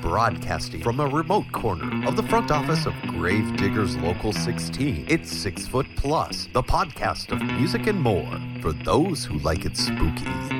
[0.00, 5.30] Broadcasting from a remote corner of the front office of Grave Diggers Local 16, it's
[5.30, 8.28] Six Foot Plus, the podcast of music and more
[8.60, 10.59] for those who like it spooky.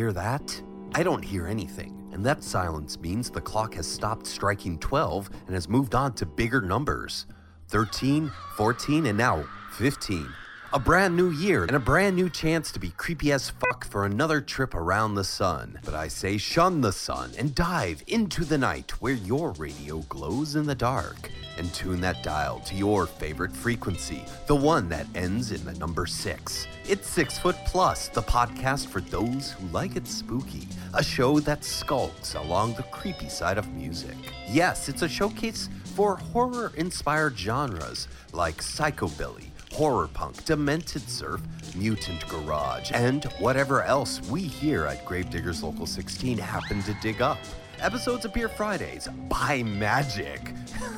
[0.00, 0.62] Hear that?
[0.94, 5.54] I don't hear anything, and that silence means the clock has stopped striking 12 and
[5.54, 7.26] has moved on to bigger numbers
[7.68, 10.26] 13, 14, and now 15.
[10.72, 14.04] A brand new year and a brand new chance to be creepy as fuck for
[14.04, 15.80] another trip around the sun.
[15.84, 20.54] But I say shun the sun and dive into the night where your radio glows
[20.54, 21.28] in the dark.
[21.58, 26.06] And tune that dial to your favorite frequency, the one that ends in the number
[26.06, 26.68] six.
[26.88, 31.64] It's Six Foot Plus, the podcast for those who like it spooky, a show that
[31.64, 34.16] skulks along the creepy side of music.
[34.48, 41.40] Yes, it's a showcase for horror inspired genres like psychobilly, horror punk, demented surf,
[41.74, 47.38] mutant garage, and whatever else we here at Gravediggers Local 16 happen to dig up.
[47.80, 50.54] Episodes appear Fridays by magic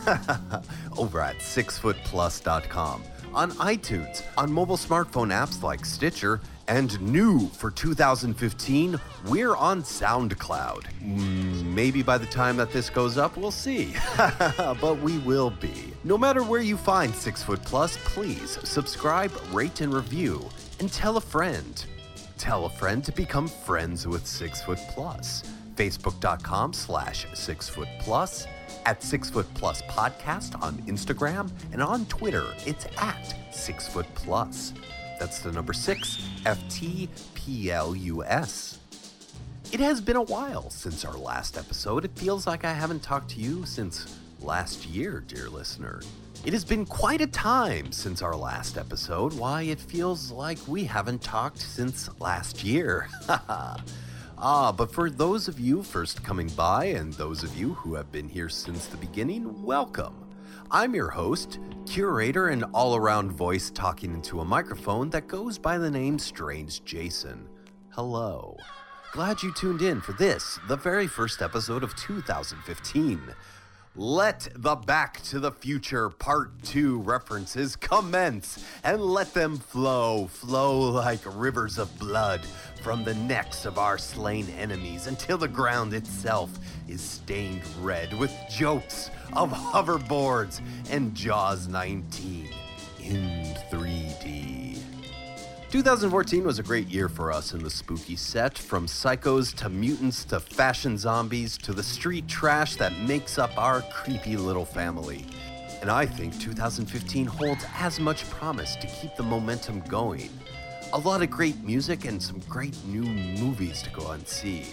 [0.99, 3.05] over at sixfootplus.com,
[3.35, 6.41] on iTunes, on mobile smartphone apps like Stitcher,
[6.73, 10.85] and new for 2015, we're on SoundCloud.
[11.03, 13.95] Maybe by the time that this goes up, we'll see.
[14.17, 15.93] but we will be.
[16.03, 20.49] No matter where you find Six Foot Plus, please subscribe, rate, and review,
[20.81, 21.85] and tell a friend.
[22.39, 25.43] Tell a friend to become friends with Six Foot Plus.
[25.77, 28.47] Facebook.com slash Six Foot Plus.
[28.87, 34.73] at Six Foot Plus Podcast on Instagram, and on Twitter, it's at Six Foot Plus.
[35.23, 38.81] That's the number six, F T P L U S.
[39.71, 42.05] It has been a while since our last episode.
[42.05, 46.03] It feels like I haven't talked to you since last year, dear listener.
[46.45, 49.33] It has been quite a time since our last episode.
[49.35, 53.07] Why, it feels like we haven't talked since last year.
[53.29, 58.11] ah, but for those of you first coming by and those of you who have
[58.11, 60.22] been here since the beginning, welcome.
[60.75, 65.77] I'm your host, curator, and all around voice talking into a microphone that goes by
[65.77, 67.47] the name Strange Jason.
[67.91, 68.57] Hello.
[69.13, 73.21] Glad you tuned in for this, the very first episode of 2015.
[73.95, 80.81] Let the Back to the Future Part 2 references commence and let them flow, flow
[80.93, 82.41] like rivers of blood
[82.83, 86.51] from the necks of our slain enemies until the ground itself
[86.89, 92.49] is stained red with jokes of hoverboards and Jaws 19
[93.03, 94.12] in 3D.
[95.73, 100.23] 2014 was a great year for us in the spooky set, from psychos to mutants
[100.23, 105.25] to fashion zombies to the street trash that makes up our creepy little family.
[105.81, 110.29] And I think 2015 holds as much promise to keep the momentum going.
[110.93, 113.05] A lot of great music and some great new
[113.41, 114.67] movies to go and see.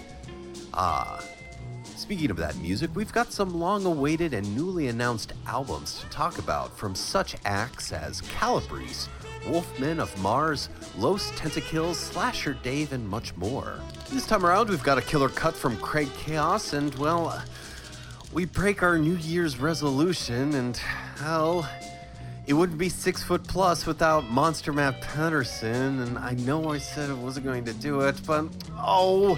[0.74, 1.24] Ah,
[1.96, 6.40] Speaking of that music, we've got some long awaited and newly announced albums to talk
[6.40, 9.10] about from such acts as Calabrese,
[9.46, 13.80] Wolfmen of Mars, Los Tentacles, Slasher Dave, and much more.
[14.10, 17.42] This time around, we've got a killer cut from Craig Chaos, and well, uh,
[18.34, 20.78] we break our New Year's resolution, and
[21.18, 21.68] hell,
[22.48, 27.10] it wouldn't be six foot plus without Monster Matt Patterson, and I know I said
[27.10, 28.46] I wasn't going to do it, but
[28.78, 29.38] oh,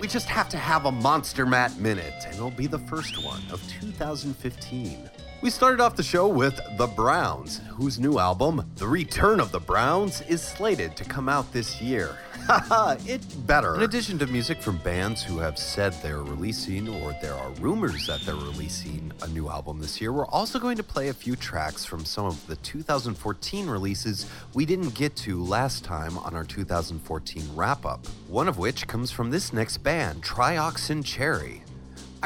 [0.00, 3.42] we just have to have a Monster Matt minute, and it'll be the first one
[3.50, 5.10] of 2015.
[5.42, 9.60] We started off the show with The Browns, whose new album, The Return of the
[9.60, 12.16] Browns, is slated to come out this year.
[12.46, 13.74] Haha, it better.
[13.74, 18.06] In addition to music from bands who have said they're releasing, or there are rumors
[18.06, 21.36] that they're releasing a new album this year, we're also going to play a few
[21.36, 26.44] tracks from some of the 2014 releases we didn't get to last time on our
[26.44, 28.06] 2014 wrap up.
[28.28, 31.62] One of which comes from this next band, Trioxin Cherry.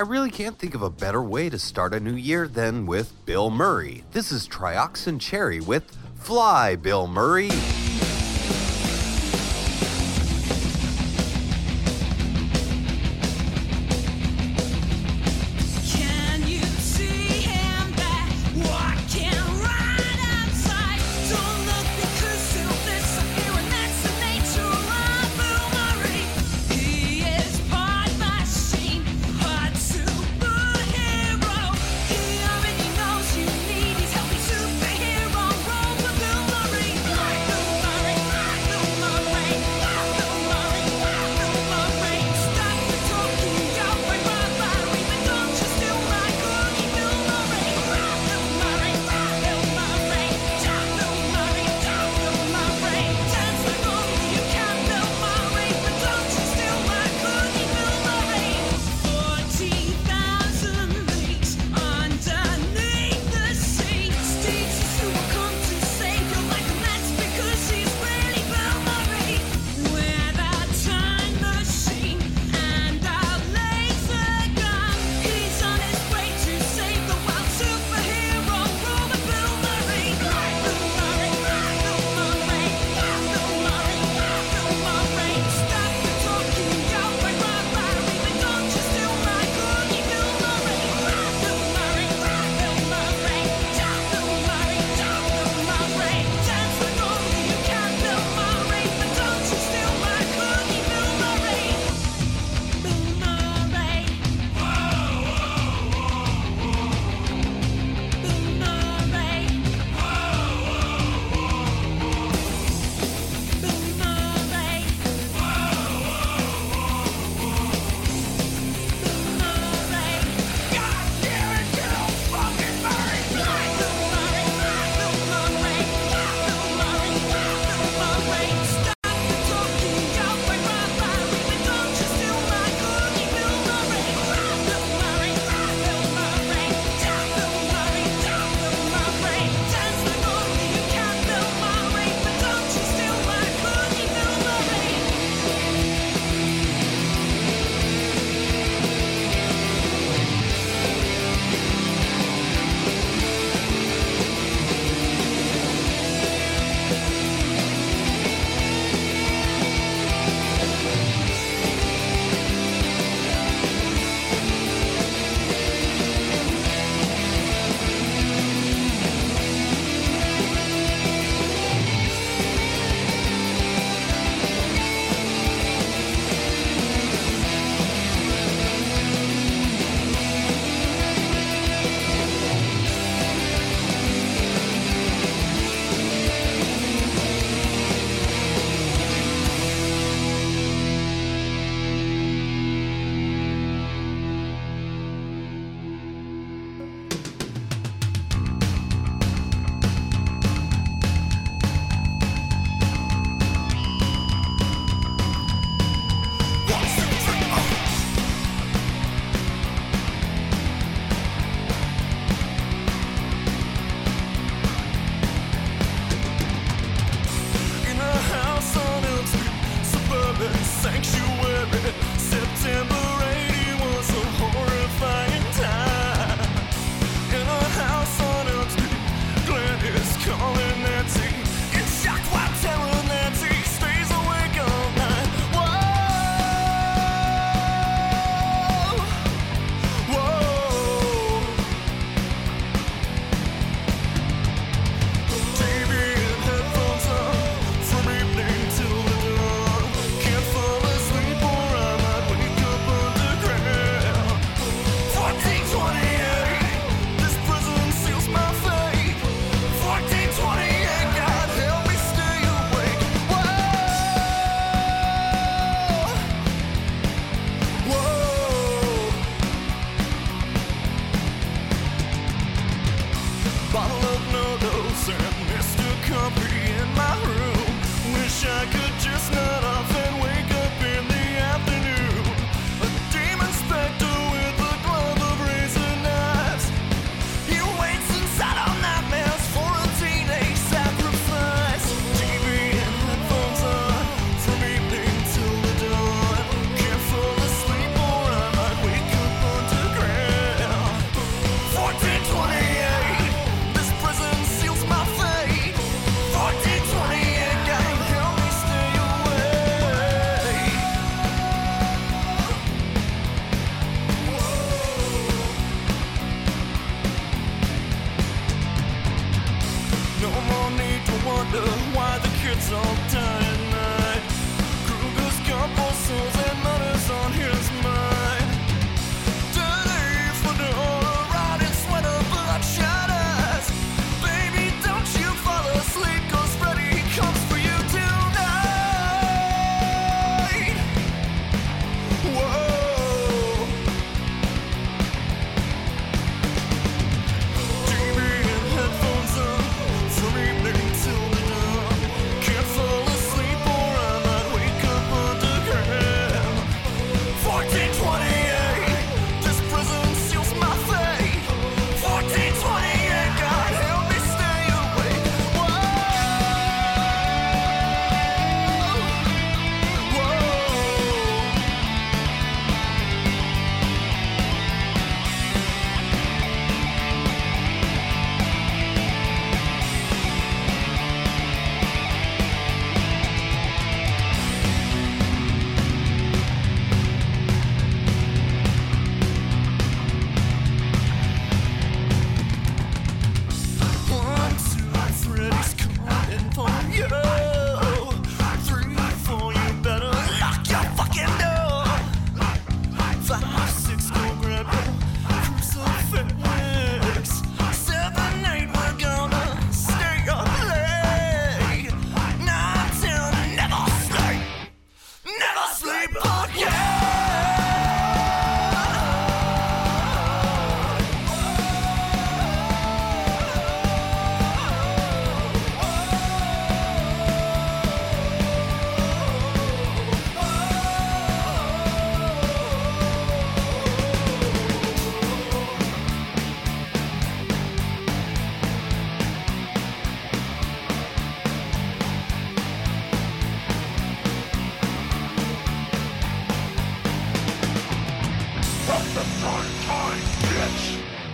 [0.01, 3.13] I really can't think of a better way to start a new year than with
[3.27, 4.03] Bill Murray.
[4.13, 7.51] This is Trioxin Cherry with Fly, Bill Murray.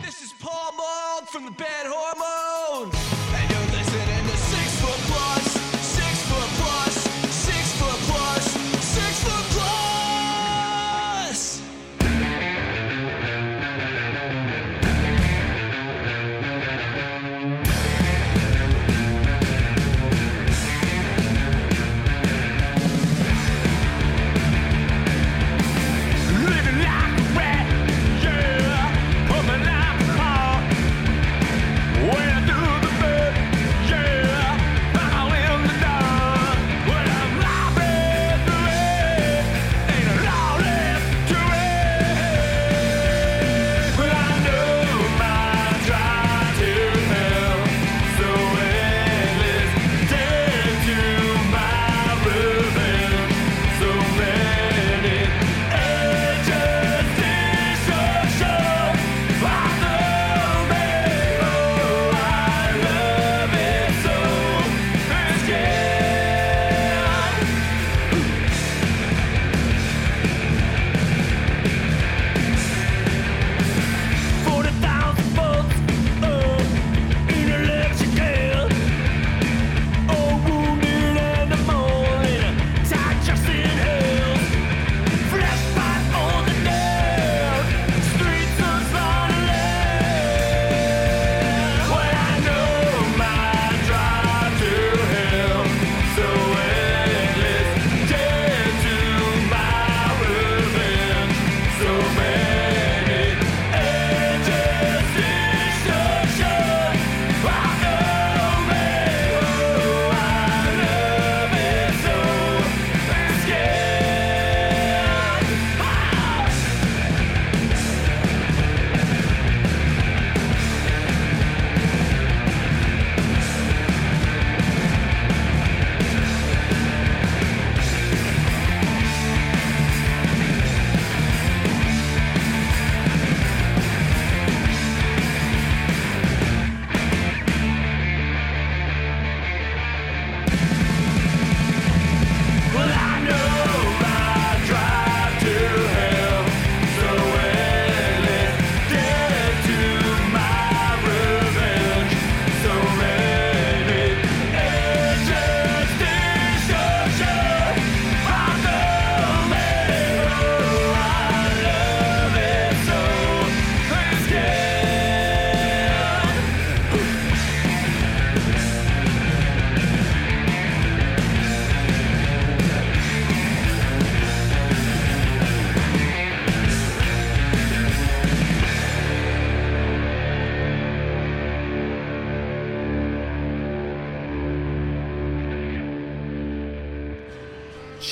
[0.02, 1.75] This is Paul Mold from the band.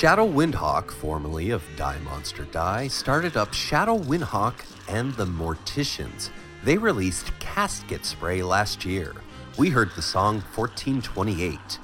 [0.05, 4.53] Shadow Windhawk, formerly of Die Monster Die, started up Shadow Windhawk
[4.87, 6.29] and the Morticians.
[6.63, 9.15] They released Casket Spray last year.
[9.57, 11.79] We heard the song 1428.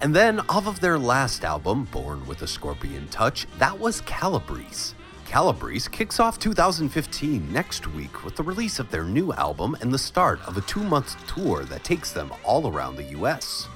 [0.00, 4.96] And then, off of their last album, Born with a Scorpion Touch, that was Calabrese.
[5.24, 9.98] Calabrese kicks off 2015 next week with the release of their new album and the
[9.98, 13.68] start of a two month tour that takes them all around the US.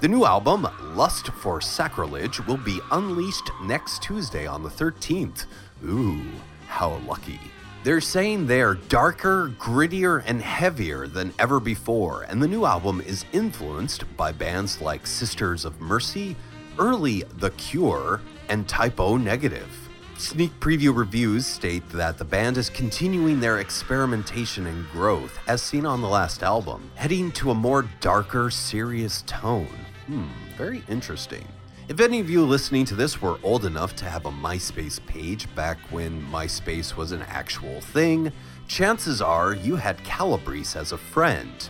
[0.00, 5.46] The new album, Lust for Sacrilege, will be unleashed next Tuesday on the 13th.
[5.84, 6.22] Ooh,
[6.68, 7.40] how lucky.
[7.82, 13.24] They're saying they're darker, grittier, and heavier than ever before, and the new album is
[13.32, 16.36] influenced by bands like Sisters of Mercy,
[16.78, 19.88] early The Cure, and Type O Negative.
[20.16, 25.84] Sneak preview reviews state that the band is continuing their experimentation and growth, as seen
[25.84, 29.66] on the last album, heading to a more darker, serious tone.
[30.08, 30.24] Hmm,
[30.56, 31.46] very interesting.
[31.86, 35.54] If any of you listening to this were old enough to have a MySpace page
[35.54, 38.32] back when MySpace was an actual thing,
[38.66, 41.68] chances are you had Calabrese as a friend.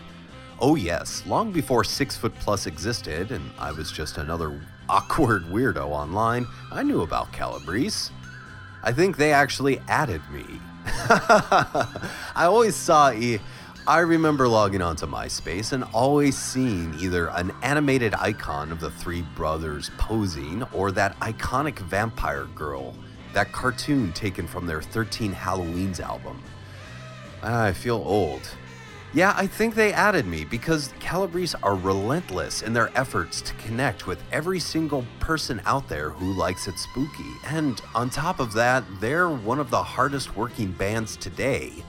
[0.61, 5.87] Oh, yes, long before Six Foot Plus existed and I was just another awkward weirdo
[5.87, 8.09] online, I knew about Calabrese.
[8.83, 10.45] I think they actually added me.
[10.85, 13.41] I always saw e-
[13.89, 19.23] I remember logging onto MySpace and always seeing either an animated icon of the three
[19.35, 22.93] brothers posing or that iconic vampire girl,
[23.33, 26.39] that cartoon taken from their 13 Halloweens album.
[27.41, 28.47] Ah, I feel old.
[29.11, 34.05] Yeah, I think they added me because Calabrese are relentless in their efforts to connect
[34.05, 37.33] with every single person out there who likes it spooky.
[37.47, 41.83] And on top of that, they're one of the hardest working bands today.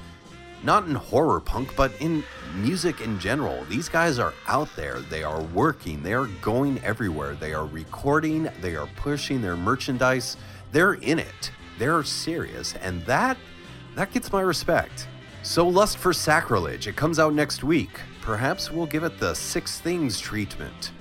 [0.62, 2.22] Not in horror punk, but in
[2.56, 3.64] music in general.
[3.68, 8.48] These guys are out there, they are working, they are going everywhere, they are recording,
[8.60, 10.36] they are pushing their merchandise,
[10.72, 11.50] they're in it.
[11.78, 13.38] They're serious, and that
[13.94, 15.08] that gets my respect.
[15.42, 18.00] So, Lust for Sacrilege, it comes out next week.
[18.20, 20.92] Perhaps we'll give it the Six Things treatment.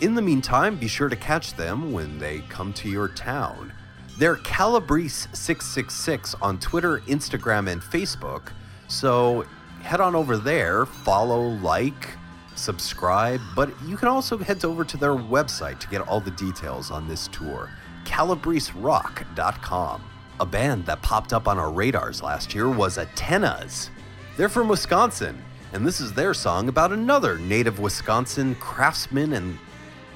[0.00, 3.72] In the meantime, be sure to catch them when they come to your town.
[4.18, 8.48] They're Calabrese666 on Twitter, Instagram, and Facebook.
[8.88, 9.46] So
[9.82, 12.10] head on over there, follow, like,
[12.54, 16.90] subscribe, but you can also head over to their website to get all the details
[16.90, 17.70] on this tour
[18.06, 20.02] calabreserock.com.
[20.38, 23.90] A band that popped up on our radars last year was Atenas.
[24.36, 29.58] They're from Wisconsin, and this is their song about another native Wisconsin craftsman and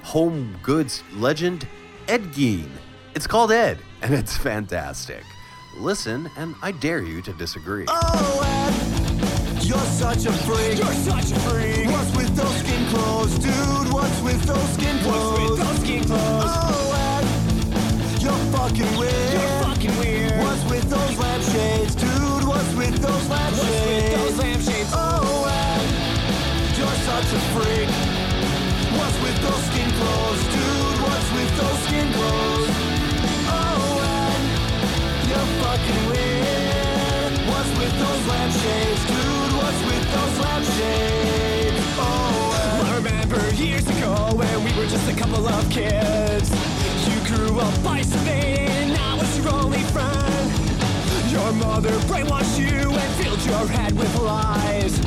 [0.03, 1.67] home goods legend,
[2.07, 2.71] Ed Gein.
[3.15, 5.25] It's called Ed, and it's fantastic.
[5.77, 7.85] Listen, and I dare you to disagree.
[7.89, 10.79] Oh, Ed, you're such a freak.
[10.79, 11.87] You're such a freak.
[11.87, 13.93] What's with those skin clothes, dude?
[13.93, 15.41] What's with those skin clothes?
[15.41, 16.45] What's with those skin clothes?
[16.47, 19.33] Oh, Ed, you're fucking weird.
[19.33, 20.39] You're fucking weird.
[20.45, 22.45] What's with those lampshades, dude?
[22.45, 24.17] What's with those lampshades?
[24.19, 24.91] What's with those lampshades?
[24.93, 27.89] Oh, Ed, you're such a freak.
[28.99, 31.01] What's with those skin clothes, dude?
[31.09, 32.90] What's with those skin clothes?
[35.31, 37.33] You're fucking weird.
[37.47, 39.53] What's with those lampshades, dude?
[39.63, 41.87] What's with those lampshades?
[42.03, 46.51] Oh, I remember years ago when we were just a couple of kids.
[47.07, 50.51] You grew up isolated, and I was your only friend.
[51.31, 54.99] Your mother brainwashed you and filled your head with lies.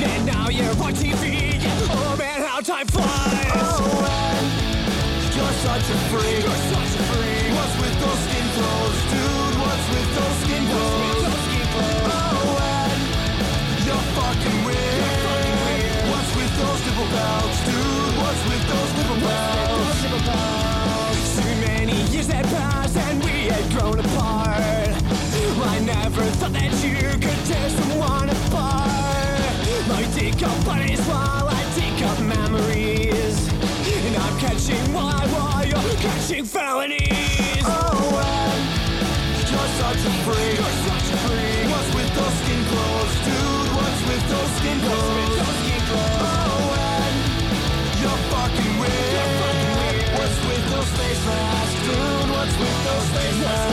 [0.00, 1.58] And now you're on TV.
[1.90, 3.50] Oh man, how time flies.
[3.54, 6.44] Oh, Ed, you're such a freak.
[6.46, 7.50] You're such a freak.
[7.58, 9.03] What's with those skin clothes,
[34.64, 37.33] catching why, why you're catching felonies.
[40.06, 40.54] Oh, you're such a.
[40.58, 41.66] You're such a freak.
[41.72, 43.70] What's with those skin clothes, dude?
[43.76, 45.38] What's with those skin clothes?
[45.96, 47.14] Oh, Ed,
[48.02, 49.14] you're fucking weird.
[50.18, 52.30] What's with those face masks, dude?
[52.36, 53.63] What's with those face masks?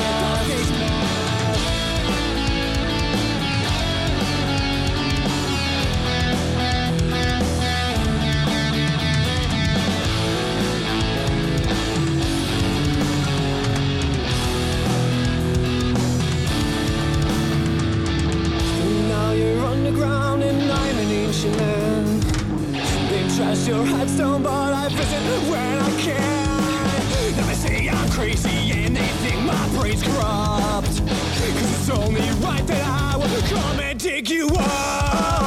[23.72, 27.38] Your headstone, but I visit when I can.
[27.38, 30.88] Now they say I'm crazy and they think my brain's corrupt.
[30.88, 35.41] Cause it's only right that I will come and dig you up.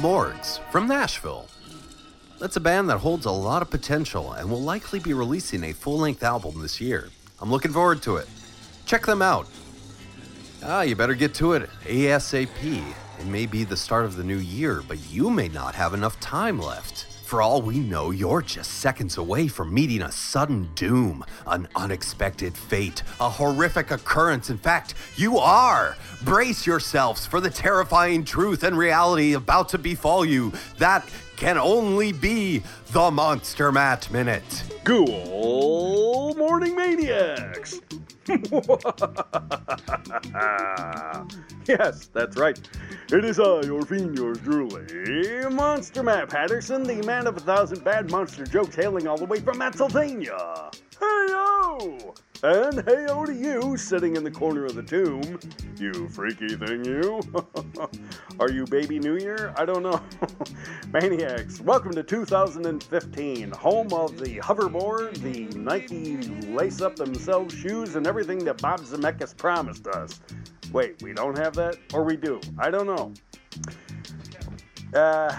[0.00, 1.46] Morgs from Nashville.
[2.38, 5.74] That's a band that holds a lot of potential and will likely be releasing a
[5.74, 7.10] full length album this year.
[7.38, 8.26] I'm looking forward to it.
[8.86, 9.46] Check them out.
[10.64, 12.94] Ah, you better get to it ASAP.
[13.18, 16.18] It may be the start of the new year, but you may not have enough
[16.18, 17.06] time left.
[17.30, 22.56] For all we know, you're just seconds away from meeting a sudden doom, an unexpected
[22.56, 24.50] fate, a horrific occurrence.
[24.50, 25.96] In fact, you are!
[26.24, 30.52] Brace yourselves for the terrifying truth and reality about to befall you.
[30.78, 31.08] That
[31.40, 34.62] can only be the Monster Matt Minute.
[34.84, 35.08] Good
[36.36, 37.80] morning, maniacs!
[41.66, 42.60] yes, that's right.
[43.10, 47.82] It is I, your fiend, yours truly, Monster Matt Patterson, the man of a thousand
[47.84, 50.70] bad monster jokes, hailing all the way from Pennsylvania.
[51.00, 52.14] Hey-o!
[52.42, 55.38] And hey-o to you, sitting in the corner of the tomb.
[55.76, 57.20] You freaky thing, you.
[58.40, 59.52] Are you baby New Year?
[59.58, 60.00] I don't know.
[60.90, 68.06] Maniacs, welcome to 2015, home of the hoverboard, the Nike lace up themselves shoes, and
[68.06, 70.22] everything that Bob Zemeckis promised us.
[70.72, 71.76] Wait, we don't have that?
[71.92, 72.40] Or we do?
[72.58, 73.12] I don't know.
[74.94, 75.36] Uh,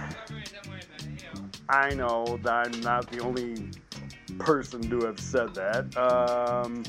[1.67, 3.71] I know that I'm not the only
[4.43, 5.95] person to have said that.
[5.97, 6.83] Um,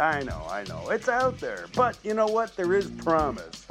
[0.00, 0.90] I know, I know.
[0.90, 1.66] It's out there.
[1.74, 2.56] But you know what?
[2.56, 3.66] There is promise.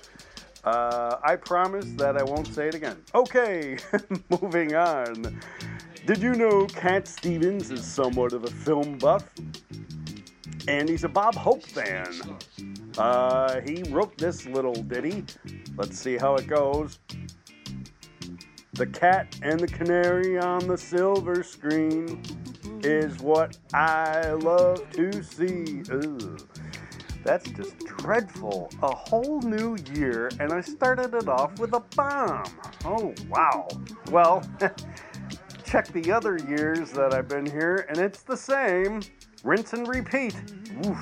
[0.64, 2.98] Uh, I promise that I won't say it again.
[3.14, 3.78] Okay,
[4.42, 5.40] moving on.
[6.06, 9.28] Did you know Cat Stevens is somewhat of a film buff?
[10.68, 12.08] And he's a Bob Hope fan.
[12.98, 15.24] Uh, he wrote this little ditty.
[15.78, 17.00] Let's see how it goes.
[18.74, 22.22] The cat and the canary on the silver screen
[22.86, 25.82] is what I love to see.
[25.92, 26.48] Ugh.
[27.24, 28.70] That's just dreadful.
[28.84, 32.44] A whole new year, and I started it off with a bomb.
[32.86, 33.68] Oh, wow.
[34.12, 34.48] Well,
[35.66, 39.02] check the other years that I've been here, and it's the same.
[39.44, 40.36] Rinse and repeat.
[40.86, 40.98] Oof.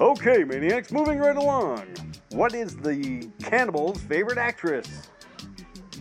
[0.00, 1.82] Okay, maniacs, moving right along.
[2.30, 5.10] What is the cannibal's favorite actress?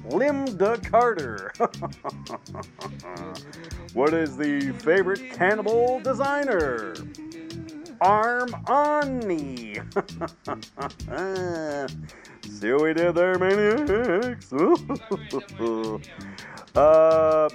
[0.05, 1.51] Linda Carter.
[3.93, 6.93] what is the favorite cannibal designer?
[8.01, 9.75] Arm on me.
[12.49, 14.51] See what we did there, maniacs?
[16.75, 17.49] uh,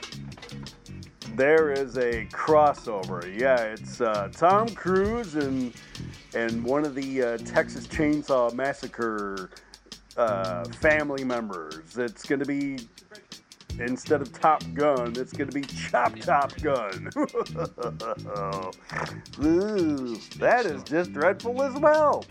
[1.35, 3.39] there is a crossover.
[3.39, 5.73] Yeah, it's uh, Tom Cruise and
[6.35, 9.51] and one of the uh, Texas Chainsaw Massacre
[10.17, 11.97] uh, family members.
[11.97, 12.79] It's going to be
[13.81, 17.11] instead of Top Gun, it's going to be Chop Top Gun.
[19.45, 22.25] Ooh, that is just dreadful as well.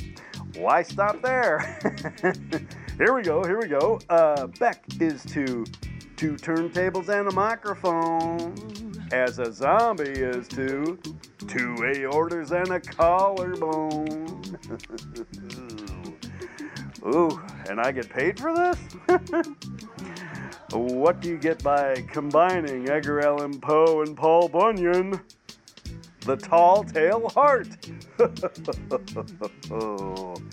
[0.56, 1.80] Why stop there?
[2.98, 4.00] here we go, here we go.
[4.10, 5.66] Uh, Beck is to
[6.16, 8.54] two turntables and a microphone,
[9.12, 10.98] as a zombie is to
[11.48, 14.42] two aortas and a collarbone.
[17.06, 18.78] Ooh, and I get paid for this?
[20.80, 25.20] What do you get by combining Edgar Allan Poe and Paul Bunyan?
[26.22, 27.68] The tall tale heart.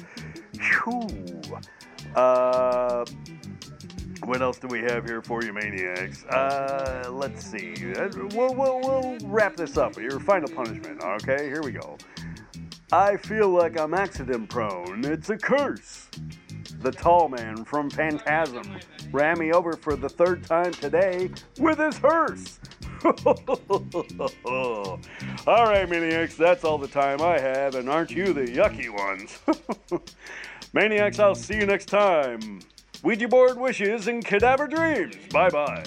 [2.16, 3.04] Uh,
[4.24, 6.24] what else do we have here for you, maniacs?
[6.24, 7.74] Uh, let's see.
[7.94, 9.96] Uh, We'll, we'll, we'll wrap this up.
[9.96, 11.02] Your final punishment.
[11.02, 11.96] Okay, here we go.
[12.92, 15.04] I feel like I'm accident prone.
[15.04, 16.08] It's a curse.
[16.80, 18.78] The tall man from Phantasm
[19.12, 22.58] ran me over for the third time today with his hearse.
[23.04, 24.98] all
[25.46, 29.38] right, Maniacs, that's all the time I have, and aren't you the yucky ones?
[30.72, 32.60] Maniacs, I'll see you next time.
[33.02, 35.16] Ouija board wishes and cadaver dreams.
[35.30, 35.84] Bye bye.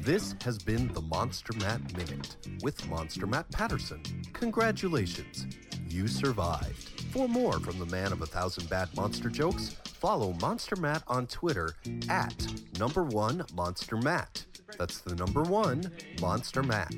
[0.00, 4.02] This has been the Monster Matt Minute with Monster Matt Patterson.
[4.32, 5.46] Congratulations,
[5.88, 7.00] you survived.
[7.10, 11.26] For more from the man of a thousand bad monster jokes, follow Monster Matt on
[11.26, 11.70] Twitter
[12.10, 12.46] at
[12.78, 14.44] number one Monster Matt.
[14.78, 15.90] That's the number one
[16.20, 16.92] Monster Matt.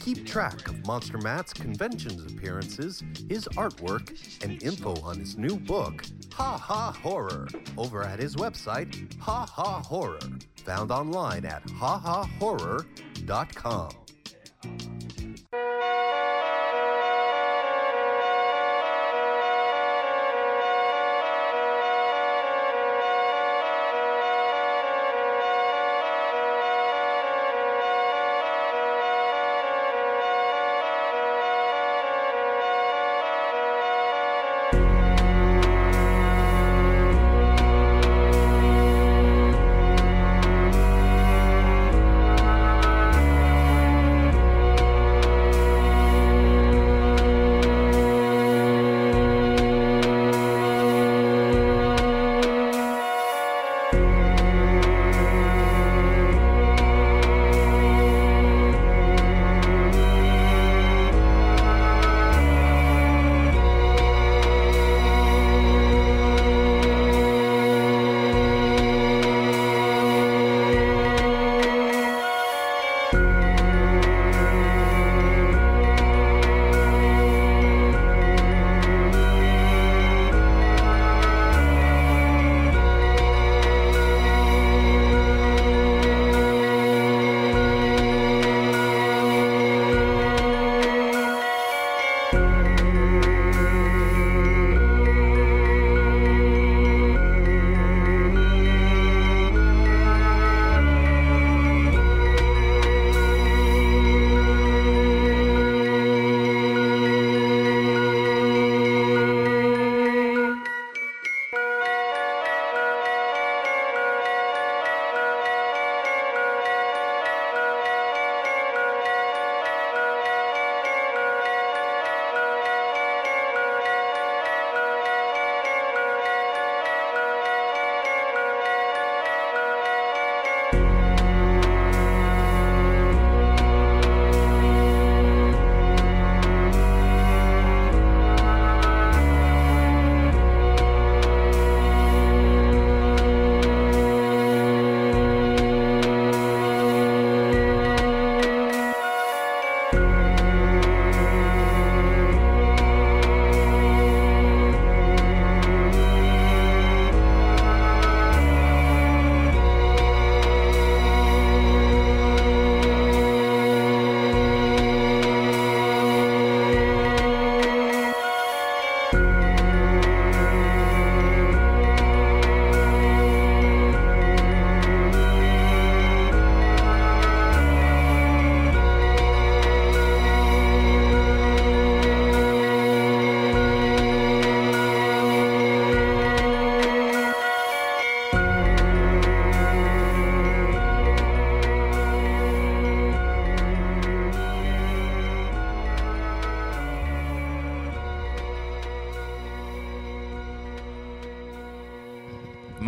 [0.00, 6.06] Keep track of Monster Matt's conventions appearances, his artwork, and info on his new book,
[6.32, 10.18] Ha Ha Horror, over at his website, Ha Ha Horror,
[10.64, 13.90] found online at hahahorror.com.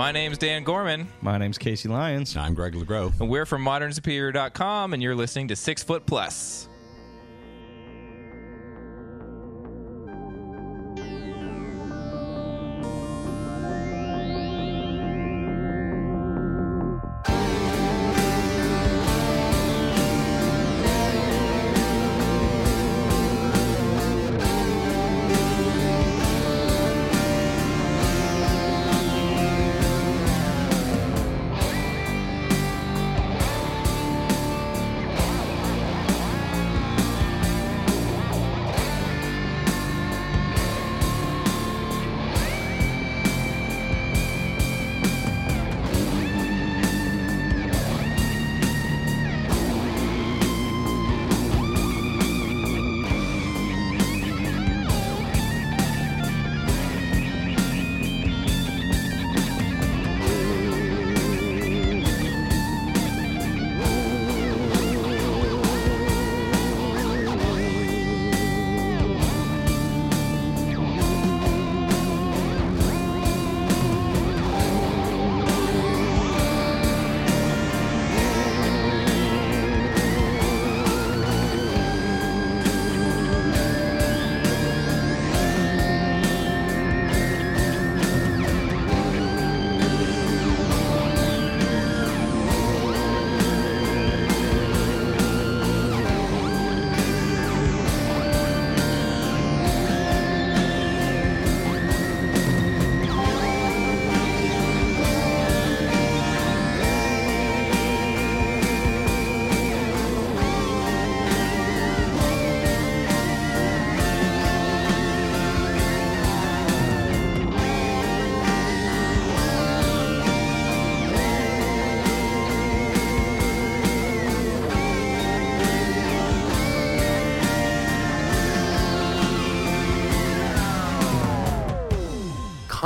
[0.08, 2.34] My name's Dan Gorman, My name's Casey Lyons.
[2.34, 3.20] I'm Greg LeGros.
[3.20, 6.67] and we're from ModernSuperior.com, and you're listening to Six Foot Plus.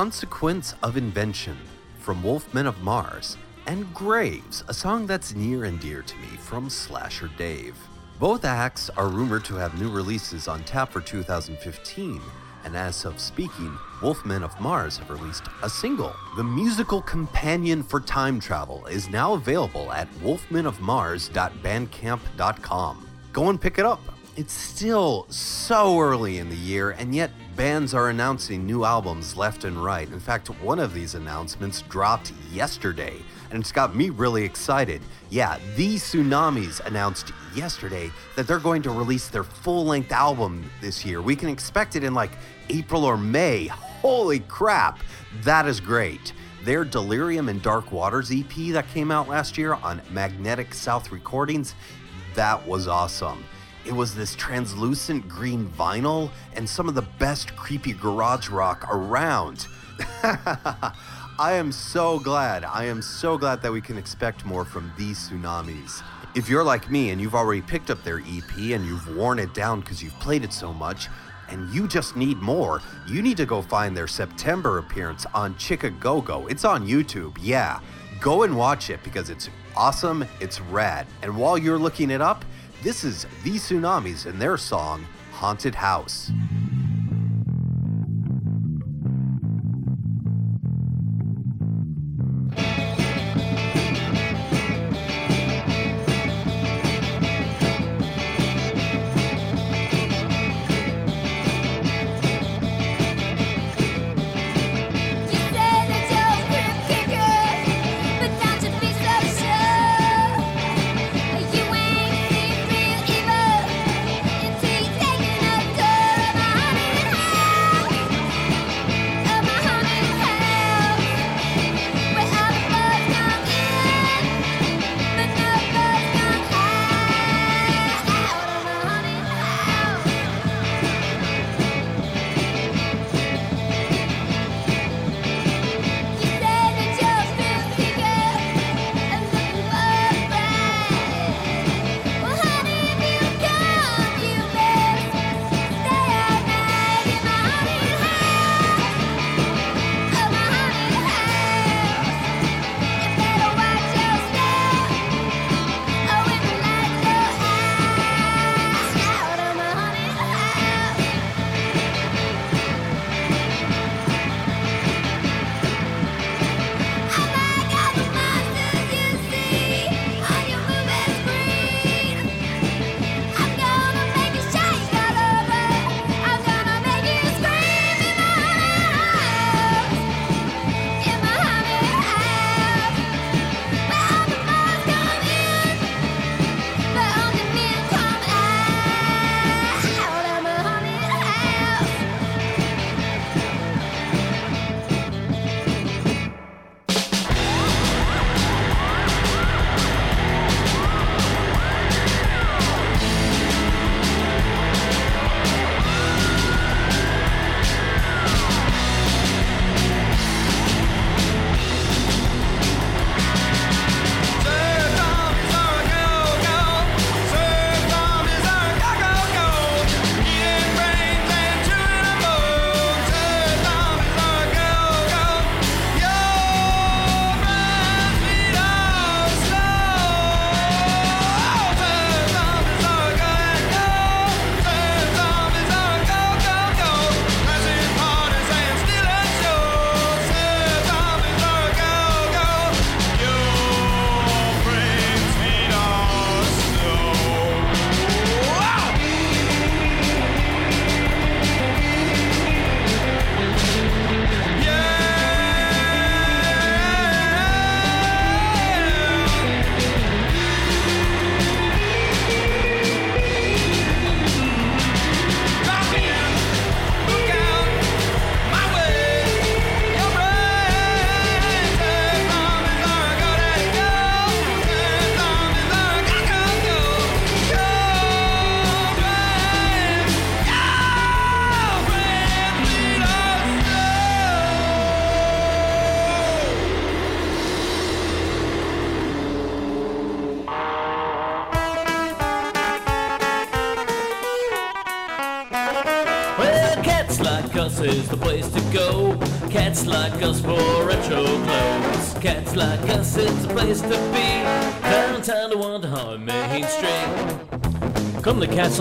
[0.02, 1.56] Consequence of Invention
[2.00, 3.36] from Wolfmen of Mars,
[3.68, 7.76] and Graves, a song that's near and dear to me from Slasher Dave.
[8.18, 12.20] Both acts are rumored to have new releases on tap for 2015,
[12.64, 16.12] and as of speaking, Wolfmen of Mars have released a single.
[16.36, 23.08] The musical companion for time travel is now available at wolfmenofmars.bandcamp.com.
[23.32, 24.00] Go and pick it up.
[24.34, 29.64] It's still so early in the year, and yet bands are announcing new albums left
[29.64, 30.08] and right.
[30.08, 33.16] In fact, one of these announcements dropped yesterday,
[33.50, 35.02] and it's got me really excited.
[35.30, 41.04] Yeah, The Tsunamis announced yesterday that they're going to release their full length album this
[41.04, 41.20] year.
[41.20, 42.32] We can expect it in like
[42.70, 43.66] April or May.
[43.66, 45.00] Holy crap,
[45.42, 46.32] that is great.
[46.64, 51.74] Their Delirium and Dark Waters EP that came out last year on Magnetic South Recordings,
[52.34, 53.44] that was awesome.
[53.84, 59.66] It was this translucent green vinyl and some of the best creepy garage rock around.
[60.22, 62.64] I am so glad.
[62.64, 66.02] I am so glad that we can expect more from these tsunamis.
[66.36, 69.52] If you're like me and you've already picked up their EP and you've worn it
[69.52, 71.08] down because you've played it so much,
[71.48, 76.46] and you just need more, you need to go find their September appearance on Chicago.
[76.46, 77.80] It's on YouTube, yeah.
[78.20, 81.06] Go and watch it because it's awesome, it's rad.
[81.22, 82.44] And while you're looking it up,
[82.82, 86.32] this is The Tsunamis and their song, Haunted House.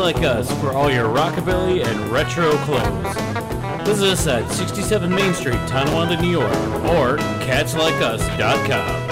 [0.02, 3.86] Like Us for all your rockabilly and retro clothes.
[3.86, 6.52] Visit us at 67 Main Street, Tonawanda, New York,
[6.86, 9.11] or catslikeus.com.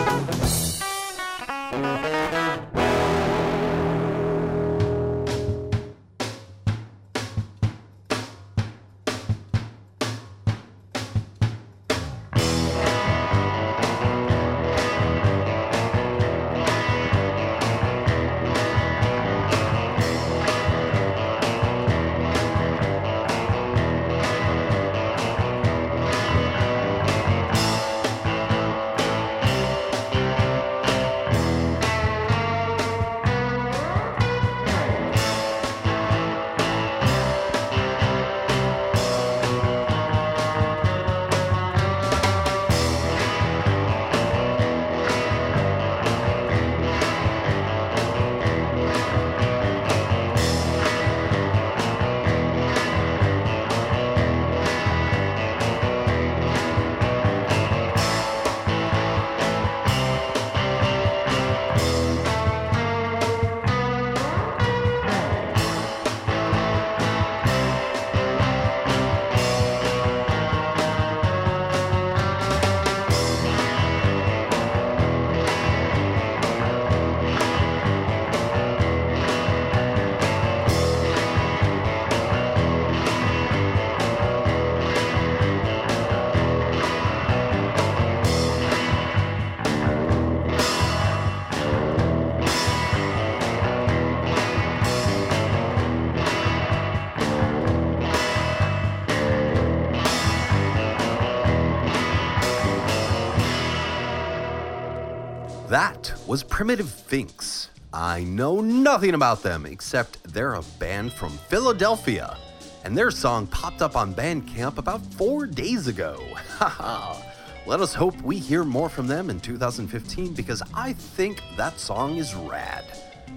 [106.30, 107.72] was Primitive Finks.
[107.92, 112.38] I know nothing about them except they're a band from Philadelphia,
[112.84, 116.24] and their song popped up on Bandcamp about four days ago.
[116.60, 117.20] Haha.
[117.66, 122.18] Let us hope we hear more from them in 2015 because I think that song
[122.18, 122.86] is rad.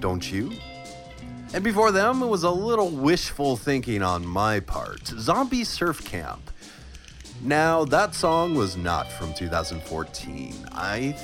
[0.01, 0.53] Don't you?
[1.55, 5.07] And before them, it was a little wishful thinking on my part.
[5.07, 6.51] Zombie Surf Camp.
[7.41, 10.69] Now, that song was not from 2014.
[10.73, 11.17] I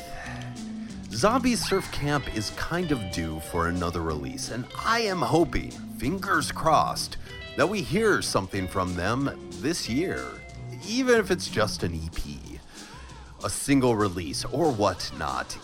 [1.11, 6.52] Zombie Surf Camp is kind of due for another release, and I am hoping, fingers
[6.52, 7.16] crossed,
[7.56, 10.22] that we hear something from them this year,
[10.86, 12.61] even if it's just an EP,
[13.42, 15.56] a single release, or whatnot.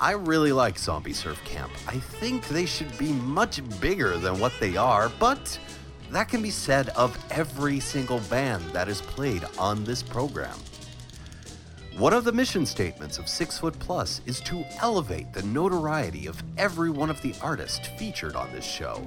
[0.00, 1.72] I really like Zombie Surf Camp.
[1.88, 5.58] I think they should be much bigger than what they are, but
[6.10, 10.58] that can be said of every single band that is played on this program.
[12.00, 16.42] One of the mission statements of Six Foot Plus is to elevate the notoriety of
[16.56, 19.06] every one of the artists featured on this show.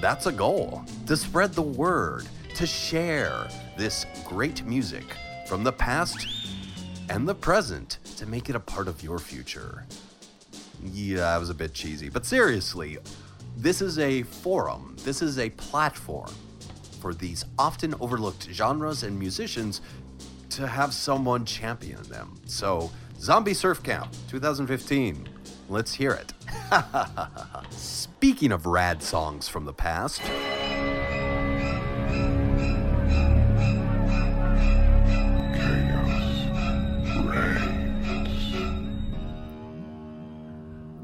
[0.00, 5.04] That's a goal to spread the word, to share this great music
[5.46, 6.26] from the past
[7.10, 9.84] and the present to make it a part of your future.
[10.82, 12.96] Yeah, that was a bit cheesy, but seriously,
[13.58, 16.32] this is a forum, this is a platform
[16.98, 19.80] for these often overlooked genres and musicians
[20.56, 22.38] to have someone champion them.
[22.46, 25.28] So, Zombie Surf Camp 2015.
[25.68, 26.34] Let's hear it.
[27.70, 30.20] Speaking of rad songs from the past,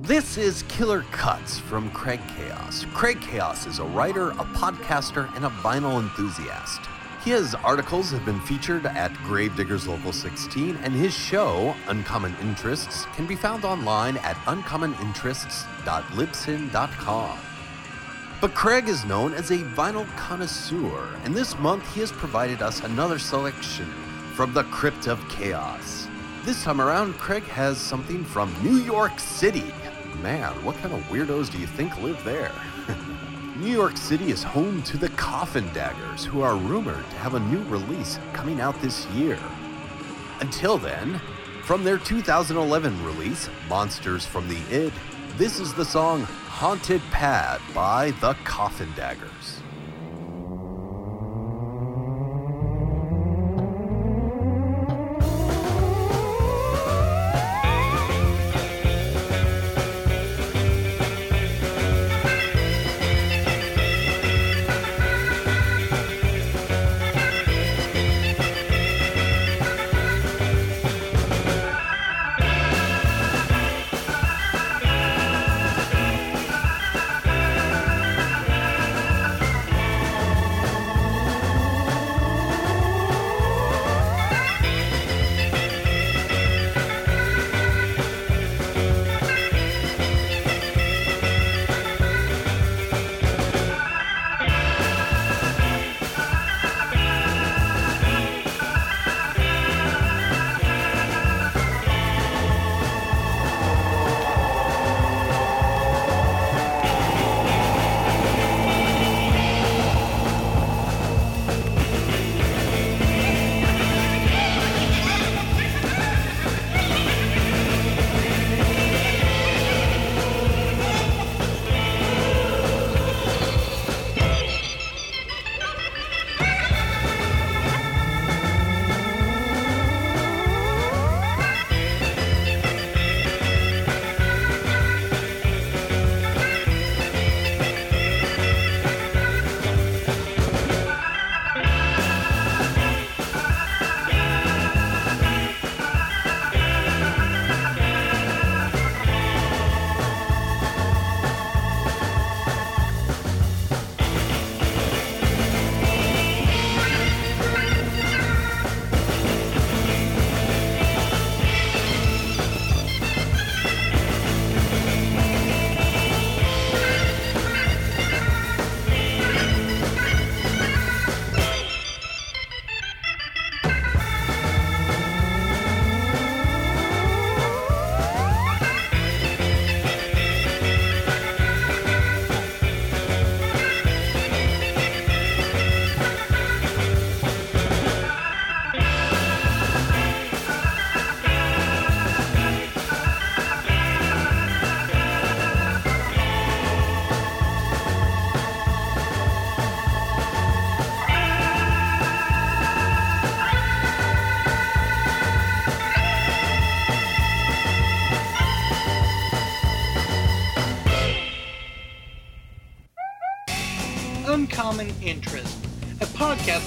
[0.01, 2.87] This is Killer Cuts from Craig Chaos.
[2.95, 6.81] Craig Chaos is a writer, a podcaster, and a vinyl enthusiast.
[7.29, 13.27] His articles have been featured at Gravediggers Local 16, and his show, Uncommon Interests, can
[13.27, 17.39] be found online at uncommoninterests.libsyn.com.
[18.41, 22.83] But Craig is known as a vinyl connoisseur, and this month he has provided us
[22.83, 23.93] another selection
[24.35, 26.09] from the Crypt of Chaos.
[26.45, 29.71] This time around, Craig has something from New York City.
[30.23, 32.55] Man, what kind of weirdos do you think live there?
[33.59, 37.41] New York City is home to the Coffin Daggers, who are rumored to have a
[37.41, 39.37] new release coming out this year.
[40.39, 41.21] Until then,
[41.65, 44.93] from their 2011 release, Monsters from the Id,
[45.39, 49.61] this is the song Haunted Pad by the Coffin Daggers.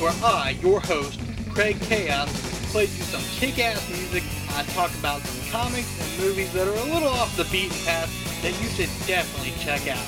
[0.01, 1.19] Where I, your host,
[1.51, 2.29] Craig Chaos,
[2.71, 4.23] plays you some kick-ass music.
[4.55, 8.09] I talk about some comics and movies that are a little off the beaten path
[8.41, 10.03] that you should definitely check out.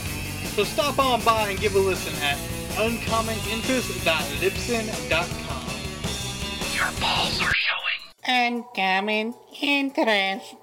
[0.55, 2.39] So stop on by and give a listen at
[2.73, 5.67] uncommoninterest.libsyn.com.
[6.73, 8.01] Your balls are showing.
[8.25, 10.55] Uncommon interest.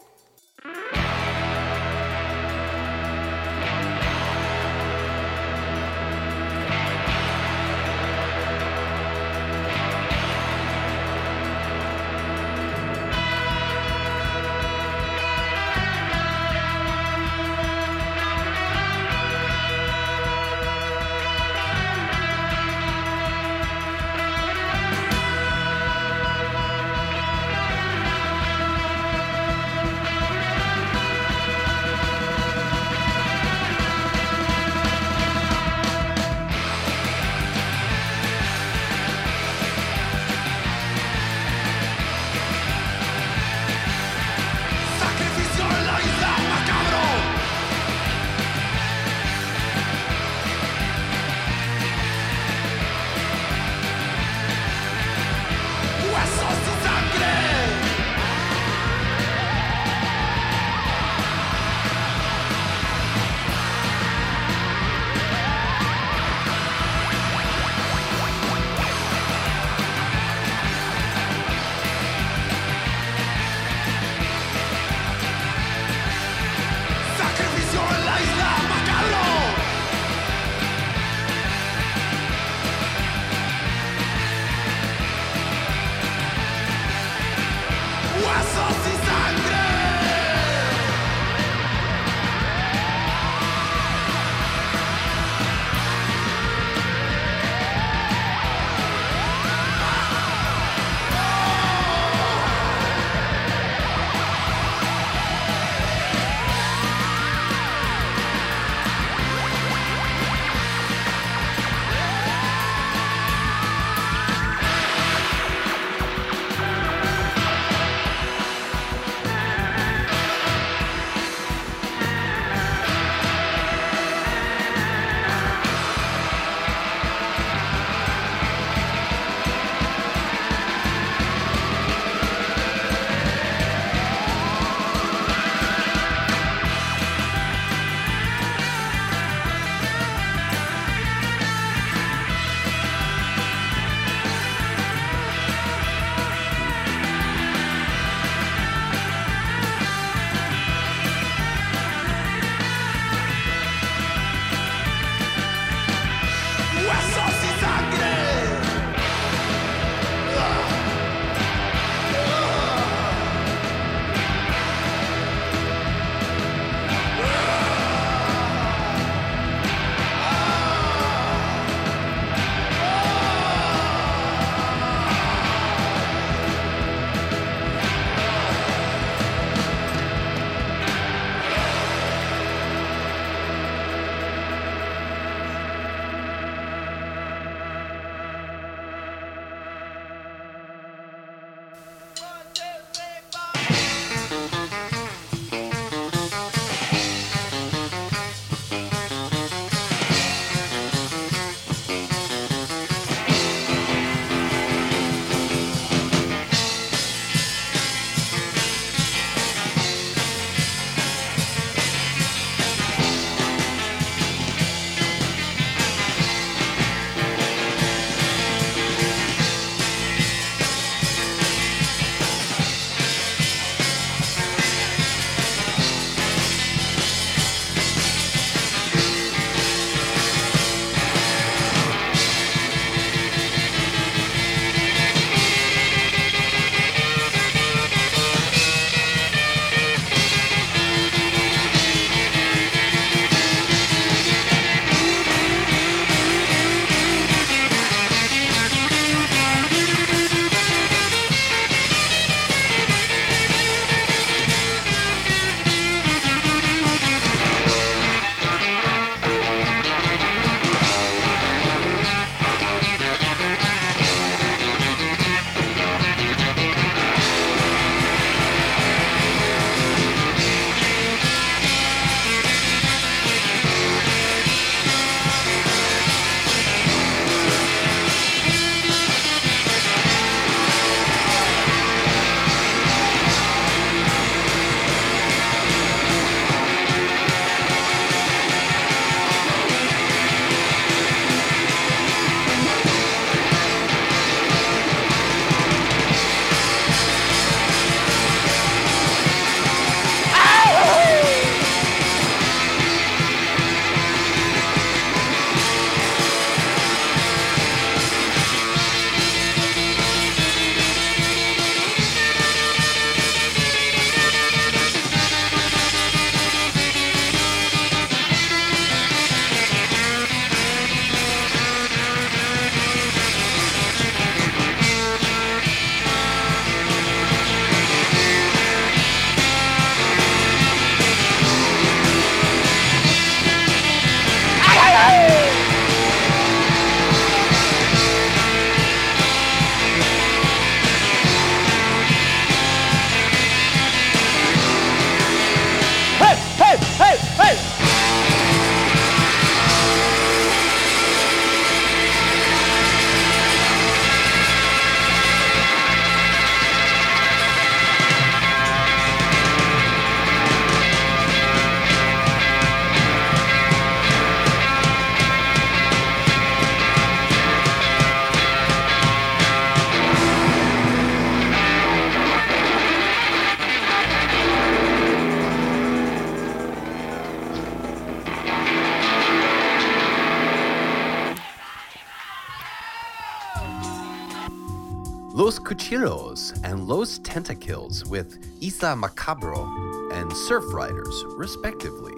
[386.71, 392.15] And Los Tentacles with Isa Macabro and Surf Riders, respectively.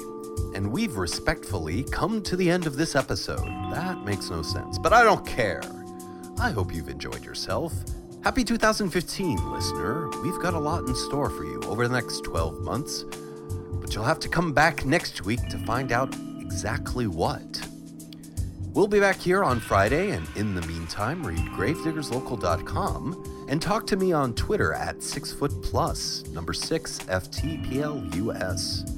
[0.54, 3.46] And we've respectfully come to the end of this episode.
[3.72, 5.62] That makes no sense, but I don't care.
[6.38, 7.72] I hope you've enjoyed yourself.
[8.24, 10.10] Happy 2015, listener.
[10.20, 13.06] We've got a lot in store for you over the next 12 months,
[13.80, 17.66] but you'll have to come back next week to find out exactly what.
[18.74, 23.96] We'll be back here on Friday, and in the meantime, read gravediggerslocal.com and talk to
[23.96, 28.88] me on Twitter at 6footplus, number 6 FTPLUS.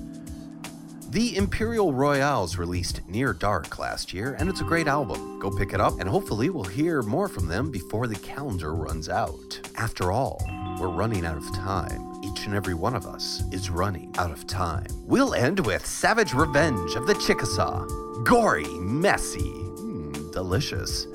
[1.11, 5.40] The Imperial Royales released Near Dark last year, and it's a great album.
[5.40, 9.09] Go pick it up, and hopefully, we'll hear more from them before the calendar runs
[9.09, 9.61] out.
[9.76, 10.40] After all,
[10.78, 12.22] we're running out of time.
[12.22, 14.86] Each and every one of us is running out of time.
[15.02, 17.86] We'll end with Savage Revenge of the Chickasaw.
[18.22, 21.09] Gory, messy, mm, delicious.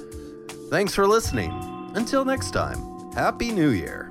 [0.69, 1.53] Thanks for listening.
[1.95, 4.07] Until next time, Happy New Year.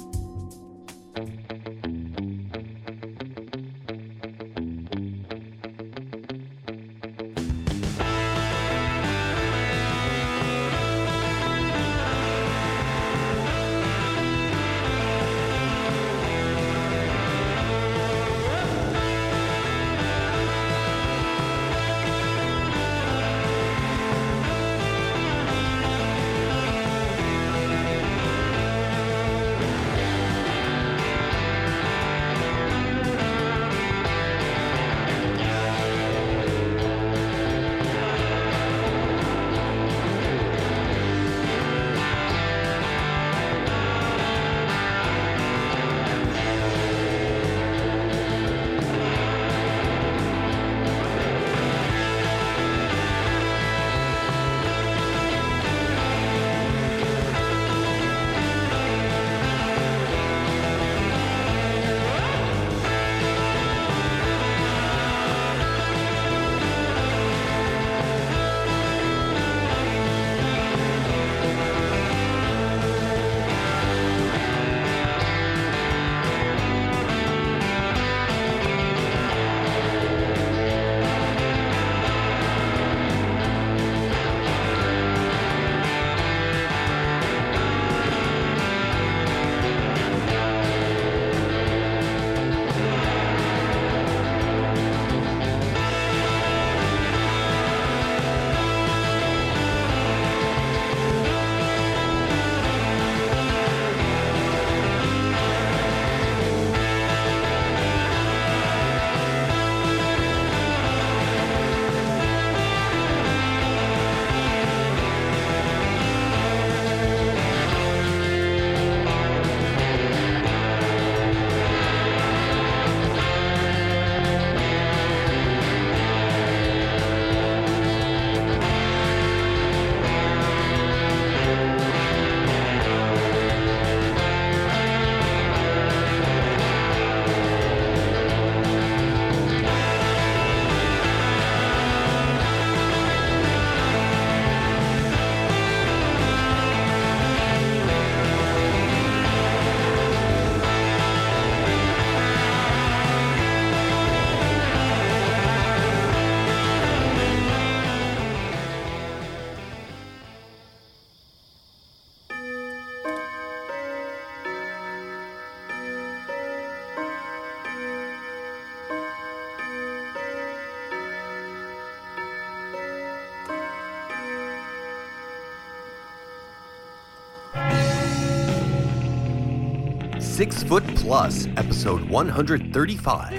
[180.38, 183.32] Six Foot Plus, episode 135.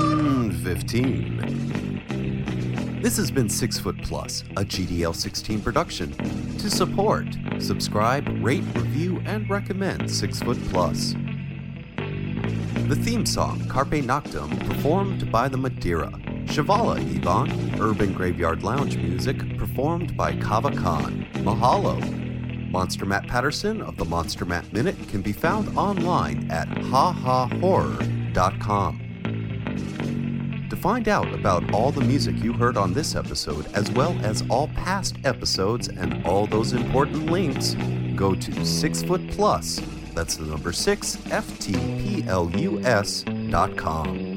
[0.00, 3.02] Mm, 15.
[3.02, 6.12] This has been Six Foot Plus, a GDL 16 production.
[6.56, 7.26] To support,
[7.58, 11.14] subscribe, rate, review, and recommend Six Foot Plus.
[12.86, 16.12] The theme song, Carpe Noctem, performed by the Madeira.
[16.46, 21.26] Shivala Ivan, Urban Graveyard Lounge music, performed by Kava Khan.
[21.34, 22.17] Mahalo.
[22.70, 29.04] Monster Matt Patterson of the Monster Matt Minute can be found online at hahahorror.com.
[30.70, 34.44] To find out about all the music you heard on this episode, as well as
[34.50, 37.74] all past episodes and all those important links,
[38.14, 39.02] go to Six.
[40.14, 44.27] That's the number six, FTPLUS dot com.